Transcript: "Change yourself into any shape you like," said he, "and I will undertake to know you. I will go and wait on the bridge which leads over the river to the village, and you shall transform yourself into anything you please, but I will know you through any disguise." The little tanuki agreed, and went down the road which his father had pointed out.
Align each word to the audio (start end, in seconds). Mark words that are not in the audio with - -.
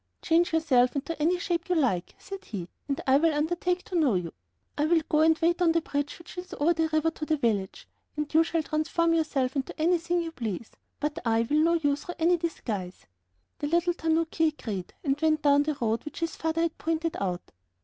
"Change 0.23 0.51
yourself 0.51 0.95
into 0.95 1.21
any 1.21 1.37
shape 1.37 1.69
you 1.69 1.75
like," 1.75 2.15
said 2.17 2.45
he, 2.45 2.67
"and 2.87 2.99
I 3.05 3.17
will 3.17 3.35
undertake 3.35 3.83
to 3.83 3.95
know 3.95 4.15
you. 4.15 4.33
I 4.75 4.87
will 4.87 5.03
go 5.07 5.19
and 5.19 5.37
wait 5.37 5.61
on 5.61 5.73
the 5.73 5.81
bridge 5.81 6.17
which 6.17 6.37
leads 6.37 6.55
over 6.55 6.73
the 6.73 6.87
river 6.89 7.11
to 7.11 7.23
the 7.23 7.37
village, 7.37 7.87
and 8.17 8.33
you 8.33 8.43
shall 8.43 8.63
transform 8.63 9.13
yourself 9.13 9.55
into 9.55 9.79
anything 9.79 10.23
you 10.23 10.31
please, 10.31 10.71
but 10.99 11.19
I 11.23 11.43
will 11.43 11.57
know 11.59 11.73
you 11.75 11.95
through 11.95 12.15
any 12.17 12.37
disguise." 12.37 13.05
The 13.59 13.67
little 13.67 13.93
tanuki 13.93 14.47
agreed, 14.47 14.91
and 15.03 15.21
went 15.21 15.43
down 15.43 15.61
the 15.61 15.75
road 15.79 16.03
which 16.03 16.21
his 16.21 16.35
father 16.35 16.61
had 16.61 16.79
pointed 16.79 17.15
out. 17.19 17.51